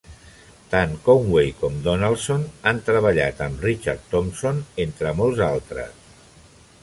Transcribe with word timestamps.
Tant 0.69 0.93
Conway 1.07 1.51
com 1.59 1.75
Donaldson 1.87 2.47
han 2.71 2.79
treballat 2.89 3.45
amb 3.49 3.67
Richard 3.69 4.09
Thompson, 4.15 4.65
entre 4.87 5.11
molts 5.23 5.45
altres. 5.49 6.17